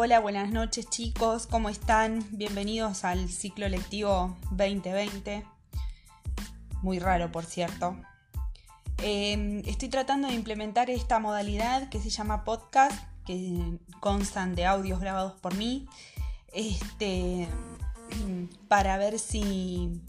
[0.00, 2.24] Hola, buenas noches chicos, ¿cómo están?
[2.30, 5.44] Bienvenidos al ciclo lectivo 2020.
[6.82, 7.96] Muy raro, por cierto.
[9.02, 12.96] Em, estoy tratando de implementar esta modalidad que se llama podcast,
[13.26, 15.88] que constan de audios grabados por mí,
[16.52, 17.48] este,
[18.68, 20.00] para ver si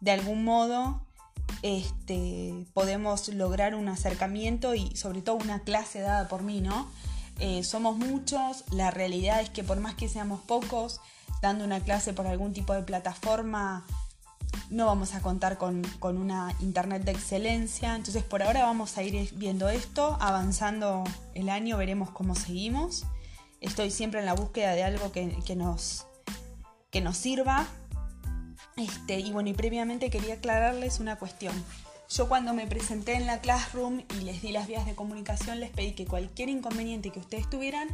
[0.00, 1.02] de algún modo
[1.60, 6.88] este, podemos lograr un acercamiento y sobre todo una clase dada por mí, ¿no?
[7.38, 11.00] Eh, somos muchos, la realidad es que por más que seamos pocos,
[11.42, 13.84] dando una clase por algún tipo de plataforma,
[14.70, 17.96] no vamos a contar con, una internet de excelencia.
[17.96, 23.04] Entonces por ahora vamos a ir viendo esto, avanzando el año, veremos cómo seguimos.
[23.60, 26.06] Estoy siempre en la búsqueda de algo que, nos,
[26.90, 27.66] que nos sirva.
[28.76, 31.54] Este, y bueno, y previamente quería aclararles una cuestión.
[32.08, 35.70] Yo cuando me presenté en la Classroom y les di las vías de comunicación, les
[35.70, 37.88] pedí que cualquier inconveniente que ustedes tuvieran,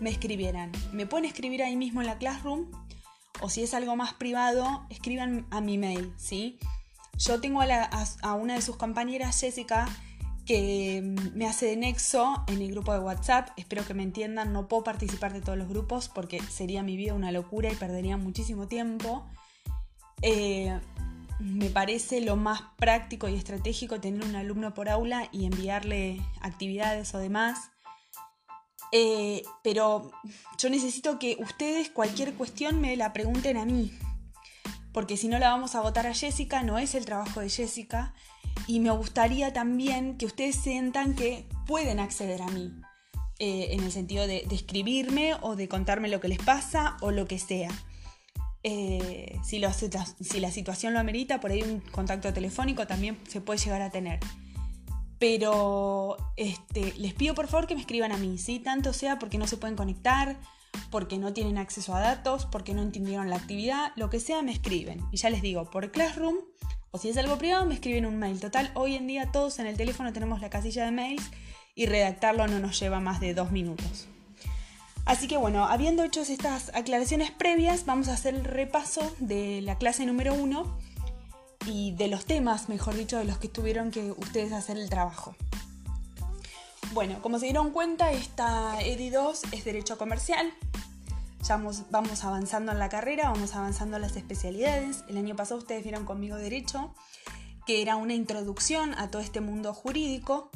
[0.00, 0.72] me escribieran.
[0.92, 2.66] Me pueden escribir ahí mismo en la Classroom
[3.40, 6.58] o si es algo más privado, escriban a mi mail, ¿sí?
[7.18, 9.88] Yo tengo a, una de sus compañeras, Jessica,
[10.44, 13.50] que mm, me hace de nexo en el grupo de WhatsApp.
[13.56, 17.14] Espero que me entiendan, no puedo participar de todos los grupos porque sería mi vida
[17.14, 19.26] una locura y perdería muchísimo tiempo.
[20.22, 20.78] Eh,
[21.38, 27.14] me parece lo más práctico y estratégico tener un alumno por aula y enviarle actividades
[27.14, 27.70] o demás.
[28.92, 30.10] Eh, pero
[30.58, 33.92] yo necesito que ustedes cualquier cuestión me la pregunten a mí.
[34.92, 38.14] Porque si no la vamos a votar a Jessica, no es el trabajo de Jessica.
[38.66, 42.72] Y me gustaría también que ustedes sientan que pueden acceder a mí.
[43.38, 47.10] Eh, en el sentido de, de escribirme o de contarme lo que les pasa o
[47.10, 47.70] lo que sea.
[48.68, 49.62] Eh, si,
[50.22, 53.90] si, la situación lo amerita, por ahí un contacto telefónico también se puede llegar a
[53.90, 54.18] tener.
[55.20, 58.58] Pero este, les pido por favor que me escriban a mí, ¿sí?
[58.58, 60.36] tanto sea porque no se pueden conectar,
[60.90, 64.50] porque no tienen acceso a datos, porque no entendieron la actividad, lo que sea, me
[64.50, 65.00] escriben.
[65.12, 66.34] Y ya les digo, por Classroom,
[66.90, 68.40] o si es algo privado, me escriben un mail.
[68.40, 71.30] Total, hoy en día todos en el teléfono tenemos la casilla de mails
[71.76, 74.08] y redactarlo no nos lleva más de dos minutos.
[75.06, 79.78] Así que bueno, habiendo hecho estas aclaraciones previas, vamos a hacer el repaso de la
[79.78, 80.78] clase número 1
[81.66, 85.36] y de los temas, mejor dicho, de los que tuvieron que ustedes hacer el trabajo.
[86.92, 90.52] Bueno, como se dieron cuenta, esta EDI 2 es Derecho Comercial.
[91.44, 95.04] Ya vamos, avanzando en la carrera, vamos avanzando en las especialidades.
[95.08, 96.92] El año pasado ustedes vieron conmigo Derecho,
[97.64, 100.50] que era una introducción a todo este mundo jurídico.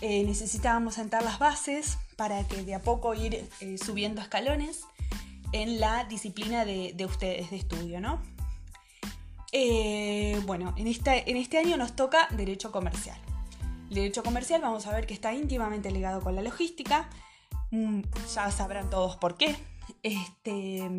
[0.00, 4.82] Eh, necesitábamos sentar las bases para que de a poco ir eh, subiendo escalones
[5.52, 8.20] en la disciplina de, ustedes de estudio, ¿no?
[9.52, 13.16] Eh, bueno, en, en este año nos toca Derecho Comercial.
[13.88, 17.08] Derecho Comercial vamos a ver que está íntimamente ligado con la logística.
[17.70, 18.00] Mm,
[18.34, 19.56] ya sabrán todos por qué.
[20.02, 20.90] Este,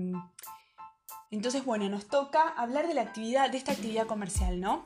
[1.31, 4.85] entonces, bueno, nos toca hablar de la actividad, de esta actividad comercial, ¿no?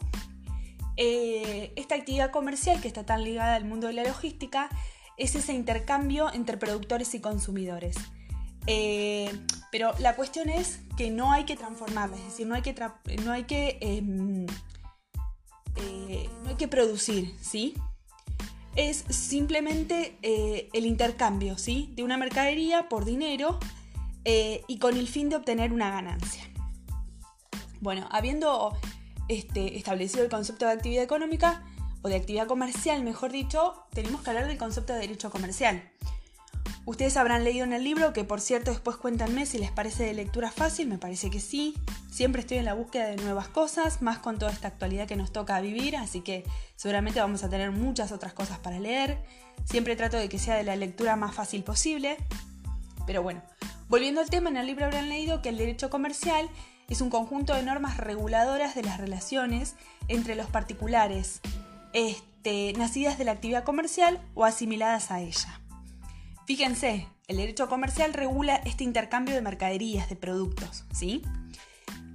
[0.98, 4.70] Eh, esta actividad comercial que está tan ligada al mundo de la logística
[5.18, 7.96] es ese intercambio entre productores y consumidores.
[8.68, 9.32] Eh,
[9.72, 12.76] pero la cuestión es que no hay que transformarla, es decir, no hay que,
[13.24, 14.46] no hay que, em,
[15.76, 17.74] eh, no hay que producir, ¿sí?
[18.76, 21.92] Es simplemente el intercambio, ¿sí?
[21.96, 23.60] De una mercadería por dinero
[24.26, 26.44] y con el fin de obtener una ganancia.
[27.82, 28.76] Bueno, habiendo
[29.28, 31.64] este, establecido el concepto de actividad económica,
[32.04, 35.90] o de actividad comercial, mejor dicho, tenemos que hablar del concepto de derecho comercial.
[36.86, 40.14] Ustedes habrán leído en el libro, que por cierto después cuéntanme si les parece de
[40.14, 41.76] lectura fácil, me parece que sí.
[42.12, 45.32] Siempre estoy en la búsqueda de nuevas cosas, más con toda esta actualidad que nos
[45.32, 46.44] toca vivir, así que
[46.76, 49.24] seguramente vamos a tener muchas otras cosas para leer.
[49.64, 52.18] Siempre trato de que sea de la lectura más fácil posible.
[53.08, 53.42] Pero bueno,
[53.88, 56.50] volviendo al tema, en el libro habrán leído que el derecho comercial
[56.90, 59.76] es un conjunto de normas reguladoras de las relaciones
[60.10, 61.40] entre los particulares,
[61.94, 65.62] este, nacidas de la actividad comercial o asimiladas a ella.
[66.46, 71.22] Fíjense, el derecho comercial regula este intercambio de mercaderías, de productos, ¿sí?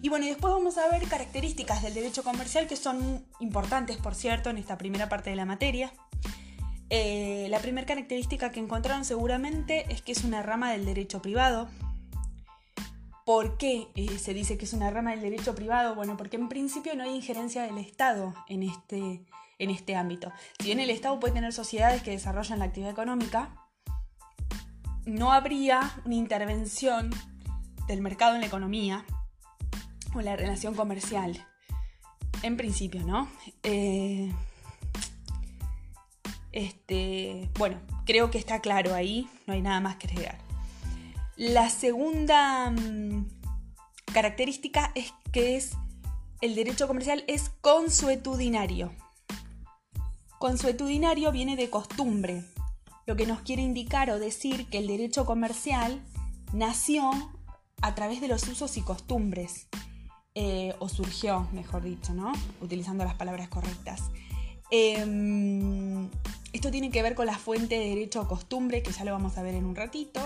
[0.03, 4.15] Y bueno, y después vamos a ver características del derecho comercial que son importantes, por
[4.15, 5.93] cierto, en esta primera parte de la materia.
[6.91, 11.69] Eh, la primera característica que encontraron seguramente es que es una rama del derecho privado,
[13.29, 15.95] ¿Por qué eh, se dice que es una rama del derecho privado?
[15.95, 19.21] Bueno, porque en principio no hay injerencia del Estado en este,
[19.59, 20.33] en este ámbito.
[20.59, 23.55] Si bien el Estado puede tener sociedades que desarrollan la actividad económica,
[25.05, 27.11] no habría una intervención
[27.87, 29.05] del mercado en la economía
[30.15, 31.47] o la relación comercial.
[32.43, 33.29] En principio, ¿no?
[33.63, 34.33] Eh,
[36.53, 40.39] este, bueno, creo que está claro ahí, no hay nada más que agregar.
[41.37, 43.27] La segunda mm,
[44.13, 45.73] característica es que es
[46.41, 48.93] el derecho comercial es consuetudinario.
[50.39, 52.45] Consuetudinario viene de costumbre,
[53.07, 56.01] lo que nos quiere indicar o decir que el derecho comercial
[56.53, 57.11] nació
[57.83, 59.67] a través de los usos y costumbres,
[60.37, 62.33] eh, o surgió, mejor dicho, ¿no?
[62.61, 64.11] Utilizando las palabras correctas.
[64.71, 66.09] Em,
[66.53, 69.39] esto tiene que ver con la fuente de derecho o costumbre, que ya lo vamos
[69.39, 70.21] a ver en un ratito,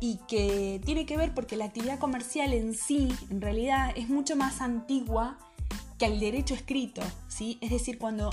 [0.00, 4.36] y que tiene que ver porque la actividad comercial en sí, en realidad, es mucho
[4.36, 5.38] más antigua
[6.00, 7.58] que el derecho escrito, ¿sí?
[7.60, 8.30] Es decir, cuando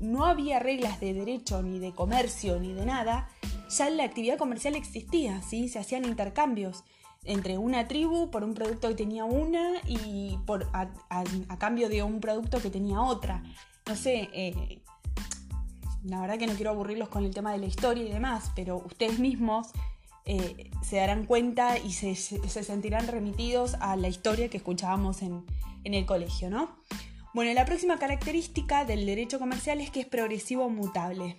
[0.00, 3.28] no había reglas de derecho, ni de comercio, ni de nada,
[3.68, 5.68] ya la actividad comercial existía, ¿sí?
[5.68, 6.82] Se hacían intercambios
[7.24, 10.88] entre una tribu por un producto que tenía una y por, a,
[11.58, 13.42] cambio de un producto que tenía otra.
[13.86, 14.80] No sé, eh,
[16.02, 18.78] la verdad que no quiero aburrirlos con el tema de la historia y demás, pero
[18.78, 19.68] ustedes mismos
[20.24, 25.44] eh, se darán cuenta y se, sentirán remitidos a la historia que escuchábamos en,
[25.84, 26.80] en el colegio, ¿no?
[27.32, 31.36] Bueno, la próxima característica del derecho comercial es que es progresivo mutable.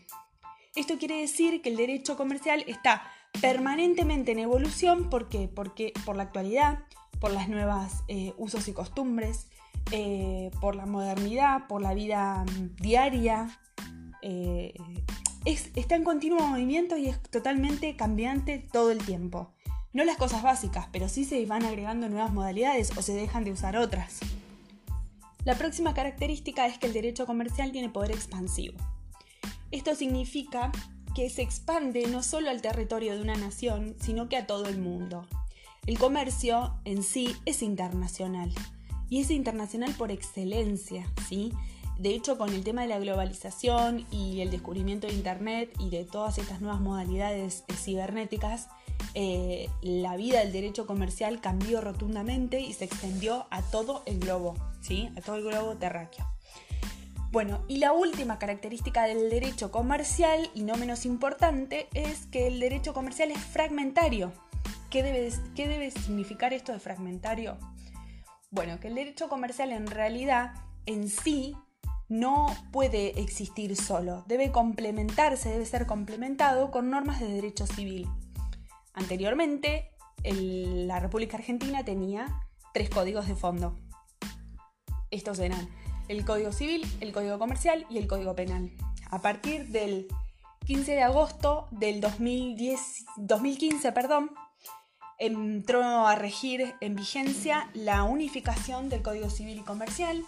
[0.73, 3.03] Esto quiere decir que el derecho comercial está
[3.41, 5.09] permanentemente en evolución.
[5.09, 5.49] ¿Por qué?
[5.53, 6.79] Porque por la actualidad,
[7.19, 9.47] por las nuevas eh, usos y costumbres,
[9.91, 13.59] eh, por la modernidad, por la vida mm, diaria.
[14.21, 14.73] Eh,
[15.43, 19.51] está en continuo movimiento y es totalmente cambiante todo el tiempo.
[19.91, 23.51] No las cosas básicas, pero sí se van agregando nuevas modalidades o se dejan de
[23.51, 24.21] usar otras.
[25.43, 28.77] La próxima característica es que el derecho comercial tiene poder expansivo.
[29.71, 30.71] Esto significa
[31.15, 34.79] que se expande no solo al territorio de una nación, sino que a todo el
[34.79, 35.27] mundo.
[35.87, 38.51] El comercio en sí es internacional
[39.09, 41.53] y es internacional por excelencia, ¿sí?
[41.97, 46.05] De hecho, con el tema de la globalización y el descubrimiento de Internet y de
[46.05, 48.69] todas estas nuevas modalidades cibernéticas,
[49.13, 54.55] eh, la vida del derecho comercial cambió rotundamente y se extendió a todo el globo,
[54.81, 55.09] ¿sí?
[55.17, 56.25] a todo el globo terráqueo.
[57.31, 62.59] Bueno, y la última característica del derecho comercial, y no menos importante, es que el
[62.59, 64.33] derecho comercial es fragmentario.
[64.89, 67.57] ¿Qué debe, qué debe significar esto de fragmentario?
[68.49, 70.53] Bueno, que el derecho comercial en realidad
[70.85, 71.55] en sí
[72.09, 78.09] no puede existir solo, debe complementarse, debe ser complementado con normas de derecho civil.
[78.93, 79.91] Anteriormente,
[80.25, 82.27] la República Argentina tenía
[82.73, 83.79] tres códigos de fondo.
[85.11, 85.69] Estos eran
[86.07, 88.71] el Código Civil, el Código Comercial y el Código Penal.
[89.09, 90.07] A partir del
[90.65, 94.31] 15 de agosto del 2010, 2015, perdón,
[95.17, 100.25] entró a regir en vigencia la unificación del Código Civil y Comercial.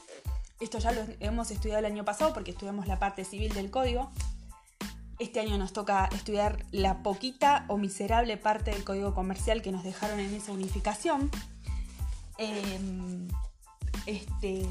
[0.60, 4.12] Esto ya lo hemos estudiado el año pasado porque estudiamos la parte civil del código.
[5.20, 9.84] Este año nos toca estudiar la poquita o miserable parte del código comercial que nos
[9.84, 11.32] dejaron en esa unificación.
[12.38, 13.28] Em,
[14.06, 14.66] este,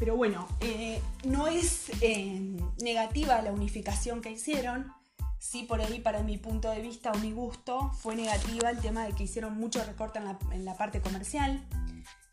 [0.00, 4.92] pero bueno, eh, no es em, negativa la unificación que hicieron.
[5.38, 9.04] Sí, por ahí, para mi punto de vista o mi gusto, fue negativa el tema
[9.04, 10.18] de que hicieron mucho recorte
[10.52, 11.62] en la, parte comercial.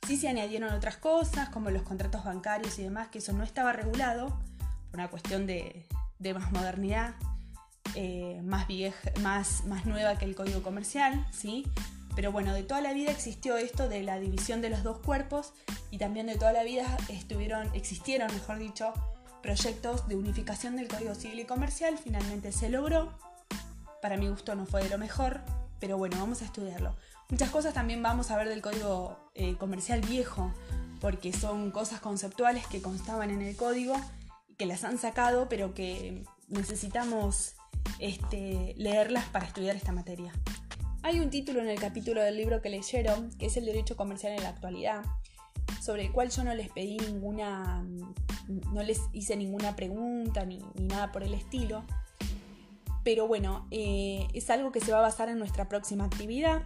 [0.08, 3.74] Sí se añadieron otras cosas, como los contratos bancarios y demás, que eso no estaba
[3.74, 4.30] regulado,
[4.90, 5.86] por una cuestión de,
[6.20, 7.16] de más modernidad,
[7.96, 11.66] eh, más, vieja, más, más nueva que el código comercial, ¿sí?
[12.18, 15.54] Pero bueno, de toda la vida existió esto de la división de los dos cuerpos
[15.92, 18.92] y también de toda la vida estuvieron, existieron, mejor dicho,
[19.44, 21.96] proyectos de unificación del Código Civil y Comercial.
[22.04, 23.14] Finalmente se logró.
[24.02, 25.42] Para mi gusto no fue de lo mejor,
[25.80, 26.96] pero bueno, vamos a estudiarlo.
[27.30, 30.52] Muchas cosas también vamos a ver del Código eh, Comercial viejo,
[31.00, 33.96] porque son cosas conceptuales que constaban en el código
[34.58, 37.54] que las han sacado, pero que necesitamos
[38.00, 40.34] este, leerlas para estudiar esta materia.
[41.08, 44.34] Hay un título en el capítulo del libro que leyeron, que es el derecho comercial
[44.34, 45.06] en la actualidad,
[45.82, 47.82] sobre el cual yo no les pedí ninguna,
[48.74, 51.86] no les hice ninguna pregunta ni, nada por el estilo.
[53.06, 56.64] Pero bueno, eh, es algo que se va a basar en nuestra próxima actividad.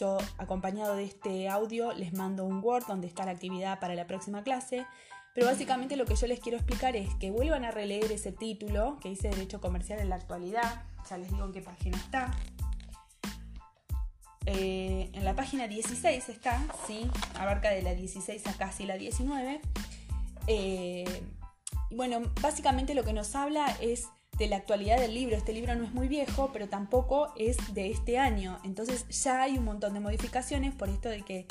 [0.00, 4.06] Yo, acompañado de este audio, les mando un Word donde está la actividad para la
[4.06, 4.86] próxima clase
[5.34, 8.98] pero básicamente lo que yo les quiero explicar es que vuelvan a releer ese título
[9.00, 10.84] que dice Derecho Comercial en la actualidad.
[11.10, 12.30] Ya les digo en qué página está.
[14.46, 17.10] Eh, en la página 16 está, ¿sí?
[17.38, 19.60] Abarca de la 16 a casi la 19.
[20.46, 21.22] Eh,
[21.90, 24.08] bueno, básicamente lo que nos habla es
[24.38, 25.36] de la actualidad del libro.
[25.36, 28.58] Este libro no es muy viejo, pero tampoco es de este año.
[28.64, 31.46] Entonces ya hay un montón de modificaciones por esto de que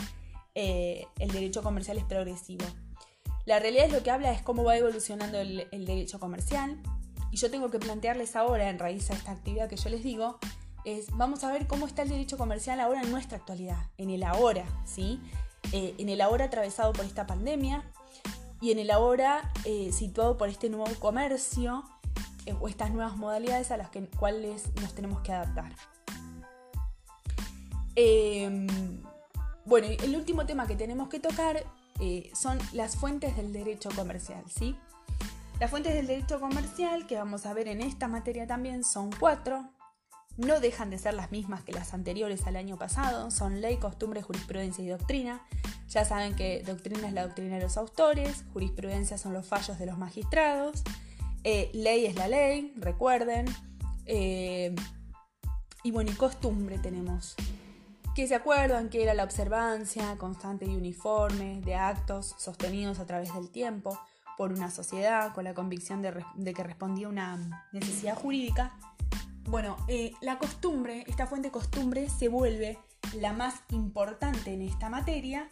[0.56, 2.66] eh, el derecho comercial es progresivo.
[3.46, 6.78] La realidad es lo que habla es cómo va evolucionando el, derecho comercial
[7.32, 10.40] y yo tengo que plantearles ahora, en raíz a esta actividad que yo les digo,
[11.14, 14.66] vamos a ver cómo está el derecho comercial ahora en nuestra actualidad, en el ahora,
[14.86, 15.22] ¿sí?
[15.72, 17.84] Eh, en el ahora atravesado por esta pandemia
[18.62, 21.84] y en el ahora eh, situado por este nuevo comercio
[22.46, 25.74] eh, o estas nuevas modalidades a las que, cuales nos tenemos que adaptar.
[27.96, 28.68] Em,
[29.66, 31.64] bueno, el último tema que tenemos que tocar
[32.34, 34.76] son las fuentes del derecho comercial, ¿sí?
[35.60, 39.70] Las fuentes del derecho comercial que vamos a ver en esta materia también son cuatro.
[40.38, 44.22] No dejan de ser las mismas que las anteriores al año pasado, son ley, costumbre,
[44.22, 45.42] jurisprudencia y doctrina.
[45.90, 49.86] Ya saben que doctrina es la doctrina de los autores, jurisprudencia son los fallos de
[49.86, 50.84] los magistrados,
[51.44, 53.46] eh, ley es la ley, recuerden.
[54.06, 54.74] Eh,
[55.84, 57.36] y bueno, y costumbre tenemos.
[58.16, 63.34] Que se acuerdan que era la observancia constante y uniforme de actos sostenidos a través
[63.34, 64.00] del tiempo
[64.38, 68.74] por una sociedad con la convicción de, que respondía a una necesidad jurídica,
[69.46, 72.80] bueno, eh, la costumbre, esta fuente costumbre se vuelve
[73.16, 75.50] la más importante en esta materia.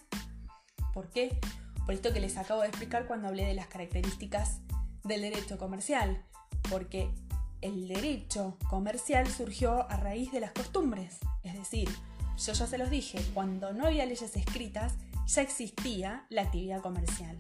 [0.94, 1.40] ¿Por qué?
[1.86, 4.62] Por esto que les acabo de explicar cuando hablé de las características
[5.04, 6.24] del derecho comercial.
[6.70, 7.12] Porque
[7.62, 11.20] el derecho comercial surgió a raíz de las costumbres.
[11.44, 11.90] Es decir,
[12.38, 14.96] yo ya se los dije, cuando no había leyes escritas,
[15.28, 17.38] ya existía la actividad comercial.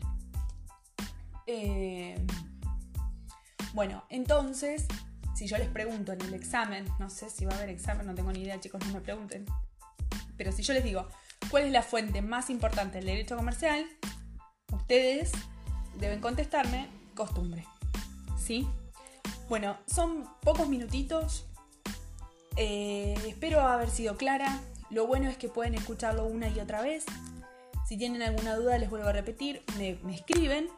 [1.47, 2.23] Eh,
[3.73, 4.85] bueno, entonces,
[5.41, 8.13] si yo les pregunto en el examen, no sé si va a haber examen, no
[8.13, 9.47] tengo ni idea, chicos, no me pregunten.
[10.37, 11.07] Pero si yo les digo,
[11.49, 13.83] ¿cuál es la fuente más importante del derecho comercial?
[14.71, 15.31] Ustedes
[15.97, 17.65] deben contestarme costumbre.
[18.37, 18.67] ¿Sí?
[19.49, 21.47] Bueno, son pocos minutitos.
[22.55, 24.61] Eh, espero haber sido clara.
[24.91, 27.03] Lo bueno es que pueden escucharlo una y otra vez.
[27.87, 30.69] Si tienen alguna duda, les vuelvo a repetir, me, me escriben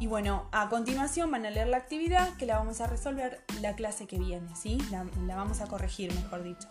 [0.00, 3.76] y bueno, a continuación van a leer la actividad que la vamos a resolver la
[3.76, 4.78] clase que viene, ¿sí?
[4.90, 5.04] La,
[5.36, 6.68] vamos a corregir, mejor dicho.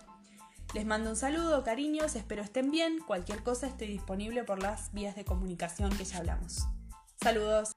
[0.73, 2.99] Les mando un saludo, cariños, espero estén bien.
[3.05, 6.65] Cualquier cosa estoy disponible por las vías de comunicación que ya hablamos.
[7.21, 7.71] Saludos.